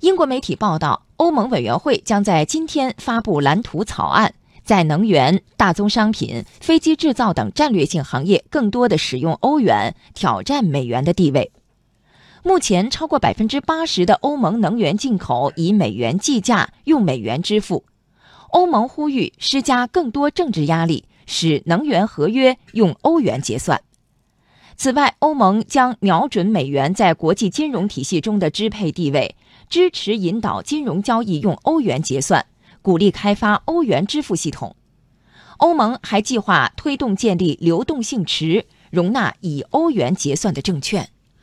[0.00, 4.32] 英国媒体报道，欧盟委员会将在今天发布蓝图草案，
[4.64, 11.52] 在能源、大宗商品、飞机制造等战略性行业更多的使用欧元，挑战美元的地位。
[12.42, 17.84] 目前，超过百分之八十的欧盟能源进口以美元计价，用美元支付。
[18.52, 23.78] 欧盟呼吁施加更多政治压力，使能源合约用欧元结算。
[24.82, 29.36] 此外，欧盟将瞄准美元在国际金融体系中的支配地位，
[29.68, 32.46] 支持引导金融交易用欧元结算，
[32.80, 34.74] 鼓励开发欧元支付系统。
[35.58, 41.10] 欧盟还计划推动建立流动性池，容纳以欧元结算的证券。